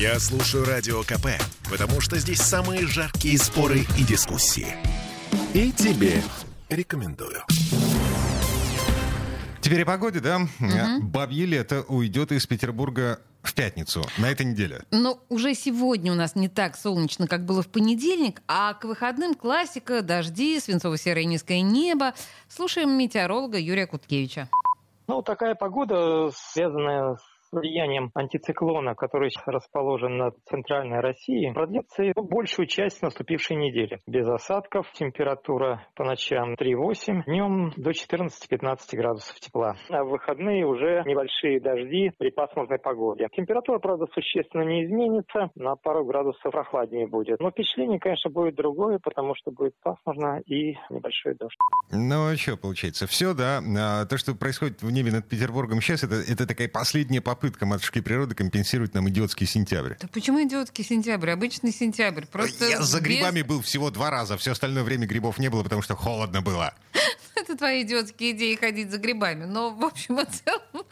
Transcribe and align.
Я 0.00 0.18
слушаю 0.18 0.64
Радио 0.64 1.02
КП, 1.02 1.26
потому 1.70 2.00
что 2.00 2.16
здесь 2.16 2.40
самые 2.40 2.86
жаркие 2.86 3.36
споры 3.36 3.80
и 3.98 4.02
дискуссии. 4.02 4.68
И 5.52 5.70
тебе 5.72 6.22
рекомендую. 6.70 7.42
Теперь 9.60 9.82
о 9.82 9.84
погоде, 9.84 10.20
да? 10.20 10.38
Угу. 10.58 11.02
Бабье 11.02 11.44
лето 11.44 11.84
уйдет 11.86 12.32
из 12.32 12.46
Петербурга 12.46 13.20
в 13.42 13.52
пятницу, 13.52 14.02
на 14.16 14.30
этой 14.30 14.46
неделе. 14.46 14.84
Но 14.90 15.20
уже 15.28 15.52
сегодня 15.52 16.12
у 16.12 16.16
нас 16.16 16.34
не 16.34 16.48
так 16.48 16.78
солнечно, 16.78 17.26
как 17.28 17.44
было 17.44 17.60
в 17.60 17.68
понедельник, 17.68 18.40
а 18.48 18.72
к 18.72 18.84
выходным 18.84 19.34
классика, 19.34 20.00
дожди, 20.00 20.58
свинцово-серое 20.60 21.24
низкое 21.24 21.60
небо. 21.60 22.14
Слушаем 22.48 22.96
метеоролога 22.96 23.58
Юрия 23.58 23.86
Куткевича. 23.86 24.48
Ну, 25.08 25.20
такая 25.20 25.54
погода, 25.54 26.30
связанная 26.34 27.16
с 27.16 27.39
влиянием 27.52 28.10
антициклона, 28.14 28.94
который 28.94 29.30
расположен 29.46 30.16
над 30.16 30.36
центральной 30.48 31.00
Россией, 31.00 31.52
продлится 31.52 32.12
большую 32.16 32.66
часть 32.66 33.02
наступившей 33.02 33.56
недели. 33.56 33.98
Без 34.06 34.28
осадков, 34.28 34.90
температура 34.92 35.86
по 35.94 36.04
ночам 36.04 36.54
3-8, 36.54 37.24
днем 37.26 37.72
до 37.76 37.90
14-15 37.90 38.78
градусов 38.92 39.38
тепла. 39.40 39.74
А 39.90 40.04
в 40.04 40.10
выходные 40.10 40.66
уже 40.66 41.02
небольшие 41.06 41.60
дожди 41.60 42.12
при 42.18 42.30
пасмурной 42.30 42.78
погоде. 42.78 43.28
Температура, 43.32 43.78
правда, 43.78 44.06
существенно 44.14 44.62
не 44.62 44.84
изменится, 44.84 45.50
на 45.54 45.76
пару 45.76 46.04
градусов 46.04 46.52
прохладнее 46.52 47.06
будет. 47.06 47.40
Но 47.40 47.50
впечатление, 47.50 47.98
конечно, 47.98 48.30
будет 48.30 48.54
другое, 48.54 48.98
потому 48.98 49.34
что 49.34 49.50
будет 49.50 49.74
пасмурно 49.82 50.40
и 50.46 50.74
небольшой 50.90 51.34
дождь. 51.34 51.56
Ну, 51.90 52.30
а 52.30 52.36
что 52.36 52.56
получается? 52.56 53.06
Все, 53.06 53.34
да. 53.34 53.60
А 53.78 54.06
то, 54.06 54.18
что 54.18 54.34
происходит 54.34 54.82
в 54.82 54.90
небе 54.90 55.10
над 55.10 55.28
Петербургом 55.28 55.80
сейчас, 55.80 56.04
это, 56.04 56.16
это 56.16 56.46
такая 56.46 56.68
последняя 56.68 57.20
попытка 57.20 57.39
попытка 57.40 57.64
матушки 57.64 58.02
природы 58.02 58.34
компенсировать 58.34 58.92
нам 58.92 59.08
идиотский 59.08 59.46
сентябрь. 59.46 59.94
Да 59.98 60.08
почему 60.12 60.42
идиотский 60.42 60.84
сентябрь? 60.84 61.30
Обычный 61.30 61.72
сентябрь. 61.72 62.26
Просто 62.26 62.68
Я 62.68 62.82
за 62.82 63.00
грибами 63.00 63.40
был 63.40 63.62
всего 63.62 63.90
два 63.90 64.10
раза. 64.10 64.36
Все 64.36 64.52
остальное 64.52 64.82
время 64.82 65.06
грибов 65.06 65.38
не 65.38 65.48
было, 65.48 65.62
потому 65.62 65.80
что 65.80 65.96
холодно 65.96 66.42
было. 66.42 66.74
Это 67.34 67.56
твои 67.56 67.82
идиотские 67.82 68.32
идеи 68.32 68.56
ходить 68.56 68.90
за 68.90 68.98
грибами. 68.98 69.46
Но, 69.46 69.70
в 69.70 69.82
общем 69.82 70.20
и 70.20 70.26
целом, 70.26 70.84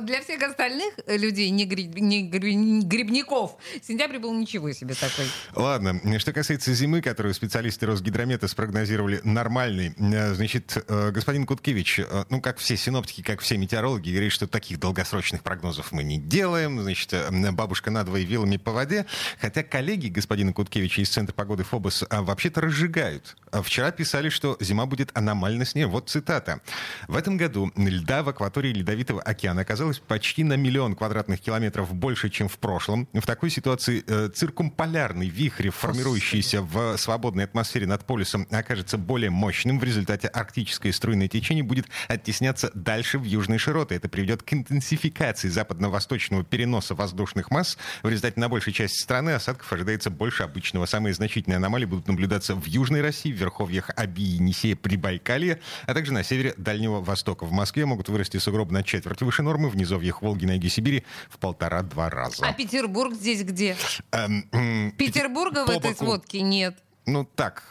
для 0.00 0.22
всех 0.22 0.42
остальных 0.42 0.94
людей, 1.06 1.50
не, 1.50 1.64
гриб, 1.64 1.96
не 1.96 2.28
грибников, 2.28 3.56
сентябрь 3.82 4.18
был 4.18 4.32
ничего 4.32 4.72
себе 4.72 4.94
такой. 4.94 5.26
Ладно, 5.54 6.00
что 6.18 6.32
касается 6.32 6.72
зимы, 6.74 7.02
которую 7.02 7.34
специалисты 7.34 7.86
Росгидромета 7.86 8.48
спрогнозировали 8.48 9.20
нормальной, 9.24 9.94
э, 9.98 10.34
значит, 10.34 10.84
э, 10.88 11.10
господин 11.10 11.46
Куткевич, 11.46 12.00
э, 12.00 12.24
ну, 12.30 12.40
как 12.40 12.58
все 12.58 12.76
синоптики, 12.76 13.22
как 13.22 13.40
все 13.40 13.56
метеорологи, 13.56 14.10
говорит, 14.10 14.32
что 14.32 14.46
таких 14.46 14.80
долгосрочных 14.80 15.42
прогнозов 15.42 15.92
мы 15.92 16.02
не 16.02 16.18
делаем. 16.18 16.80
Значит, 16.80 17.14
бабушка 17.52 17.90
надвое 17.90 18.22
вилами 18.22 18.56
по 18.56 18.72
воде. 18.72 19.06
Хотя 19.40 19.62
коллеги 19.62 20.08
господина 20.08 20.52
Куткевича 20.52 21.02
из 21.02 21.10
Центра 21.10 21.34
погоды 21.34 21.64
ФОБОС 21.64 22.04
вообще-то 22.10 22.60
разжигают. 22.60 23.36
Вчера 23.62 23.90
писали, 23.90 24.28
что 24.28 24.56
зима 24.60 24.86
будет 24.86 25.10
аномально 25.14 25.64
снег. 25.64 25.88
Вот 25.88 26.08
цитата. 26.08 26.60
В 27.06 27.16
этом 27.16 27.36
году 27.36 27.72
льда 27.76 28.22
в 28.22 28.28
акватории 28.28 28.72
Ледовитого 28.72 29.22
океана 29.22 29.57
оказалось 29.62 29.98
почти 29.98 30.44
на 30.44 30.54
миллион 30.54 30.94
квадратных 30.94 31.40
километров 31.40 31.94
больше, 31.94 32.30
чем 32.30 32.48
в 32.48 32.58
прошлом. 32.58 33.08
В 33.12 33.26
такой 33.26 33.50
ситуации 33.50 34.04
э, 34.06 34.28
циркумполярный 34.28 35.28
вихрь, 35.28 35.70
формирующийся 35.70 36.62
в 36.62 36.96
свободной 36.96 37.44
атмосфере 37.44 37.86
над 37.86 38.04
полюсом, 38.04 38.46
окажется 38.50 38.98
более 38.98 39.30
мощным. 39.30 39.78
В 39.78 39.84
результате 39.84 40.28
арктическое 40.28 40.92
струйное 40.92 41.28
течение 41.28 41.64
будет 41.64 41.86
оттесняться 42.08 42.70
дальше 42.74 43.18
в 43.18 43.24
южные 43.24 43.58
широты. 43.58 43.94
Это 43.94 44.08
приведет 44.08 44.42
к 44.42 44.52
интенсификации 44.52 45.48
западно-восточного 45.48 46.44
переноса 46.44 46.94
воздушных 46.94 47.50
масс. 47.50 47.78
В 48.02 48.08
результате 48.08 48.40
на 48.40 48.48
большей 48.48 48.72
части 48.72 49.00
страны 49.00 49.30
осадков 49.30 49.72
ожидается 49.72 50.10
больше 50.10 50.42
обычного. 50.42 50.86
Самые 50.86 51.14
значительные 51.14 51.56
аномалии 51.56 51.86
будут 51.86 52.08
наблюдаться 52.08 52.54
в 52.54 52.64
Южной 52.66 53.00
России, 53.00 53.32
в 53.32 53.36
верховьях 53.36 53.90
Аби, 53.96 54.22
Енисея, 54.22 54.76
Прибайкалья, 54.76 55.60
а 55.86 55.94
также 55.94 56.12
на 56.12 56.22
севере 56.22 56.54
Дальнего 56.56 57.00
Востока. 57.00 57.44
В 57.44 57.52
Москве 57.52 57.86
могут 57.86 58.08
вырасти 58.08 58.36
сугробы 58.38 58.72
на 58.72 58.82
четверть 58.82 59.22
выше 59.22 59.42
нормы, 59.48 59.70
в 59.70 59.76
низовьях 59.76 60.20
Волги, 60.20 60.44
на 60.44 60.52
юге 60.52 60.68
Сибири 60.68 61.04
в 61.30 61.38
полтора-два 61.38 62.10
раза. 62.10 62.46
А 62.46 62.52
Петербург 62.52 63.14
здесь 63.14 63.42
где? 63.42 63.76
Эм, 64.12 64.92
Петербурга 64.92 65.64
в 65.64 65.70
этой 65.70 65.94
сводке 65.94 66.42
нет. 66.42 66.76
Ну 67.06 67.24
так. 67.24 67.62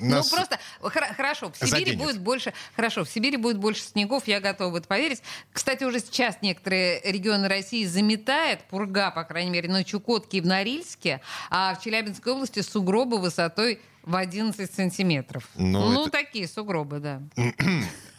Ну, 0.00 0.16
нас... 0.16 0.32
Ну 0.32 0.36
просто 0.36 0.58
хорошо. 0.82 1.52
В 1.52 1.56
Сибири 1.56 1.84
заденет. 1.84 1.98
будет 1.98 2.20
больше. 2.20 2.52
Хорошо, 2.74 3.04
в 3.04 3.08
Сибири 3.08 3.36
будет 3.36 3.58
больше 3.58 3.82
снегов, 3.82 4.26
я 4.26 4.40
готова 4.40 4.72
в 4.72 4.74
это 4.74 4.88
поверить. 4.88 5.22
Кстати, 5.52 5.84
уже 5.84 6.00
сейчас 6.00 6.38
некоторые 6.42 7.00
регионы 7.04 7.46
России 7.46 7.84
заметает 7.84 8.64
пурга, 8.64 9.12
по 9.12 9.22
крайней 9.22 9.50
мере, 9.50 9.68
на 9.68 9.84
Чукотке 9.84 10.38
и 10.38 10.40
в 10.40 10.46
Норильске, 10.46 11.20
а 11.50 11.76
в 11.76 11.84
Челябинской 11.84 12.32
области 12.32 12.60
сугробы 12.62 13.20
высотой 13.20 13.80
в 14.02 14.16
11 14.16 14.74
сантиметров. 14.74 15.48
Но 15.54 15.92
ну, 15.92 16.02
это... 16.02 16.10
такие 16.10 16.48
сугробы, 16.48 16.98
да. 16.98 17.22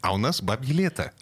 а 0.00 0.14
у 0.14 0.16
нас 0.16 0.40
бабье 0.40 0.72
лето. 0.72 1.12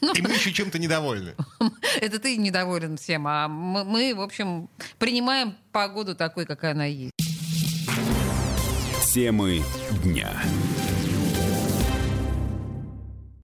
Ну, 0.00 0.12
и 0.14 0.22
мы 0.22 0.30
еще 0.30 0.52
чем-то 0.52 0.78
недовольны. 0.78 1.34
Это 2.00 2.18
ты 2.18 2.36
недоволен 2.36 2.96
всем, 2.96 3.26
а 3.26 3.48
мы, 3.48 3.84
мы, 3.84 4.14
в 4.14 4.20
общем, 4.20 4.68
принимаем 4.98 5.54
погоду 5.72 6.14
такой, 6.14 6.46
какая 6.46 6.72
она 6.72 6.86
есть. 6.86 7.12
Темы 9.12 9.62
дня. 10.04 10.32